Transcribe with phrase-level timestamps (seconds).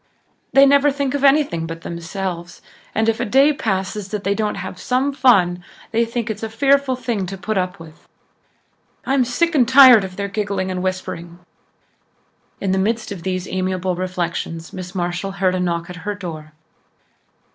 [0.53, 2.63] "They never think of anything but themselves
[2.95, 6.49] and if a day passes that they don't have 'some fun' they think it's a
[6.49, 8.07] fearful thing to put up with.
[9.05, 11.37] I'm sick and tired of their giggling and whispering."
[12.59, 16.53] In the midst of these amiable reflections Miss Marshall heard a knock at her door.